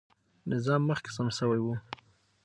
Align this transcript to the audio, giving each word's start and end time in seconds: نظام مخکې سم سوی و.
نظام 0.51 0.81
مخکې 0.89 1.09
سم 1.15 1.27
سوی 1.39 1.59
و. 1.61 1.67